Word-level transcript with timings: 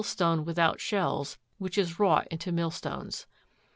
stone 0.03 0.43
without 0.43 0.81
shells, 0.81 1.37
which 1.59 1.77
is 1.77 1.99
wrought 1.99 2.25
into 2.31 2.51
millstones. 2.51 3.27